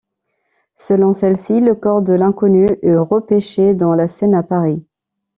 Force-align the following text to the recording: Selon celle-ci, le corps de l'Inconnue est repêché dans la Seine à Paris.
Selon 0.77 1.13
celle-ci, 1.13 1.61
le 1.61 1.75
corps 1.75 2.01
de 2.01 2.13
l'Inconnue 2.13 2.79
est 2.81 2.97
repêché 2.97 3.75
dans 3.75 3.93
la 3.93 4.07
Seine 4.07 4.33
à 4.33 4.41
Paris. 4.41 4.83